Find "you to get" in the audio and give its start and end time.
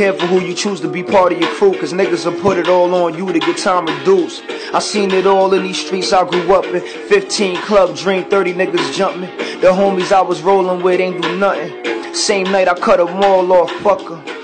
3.18-3.58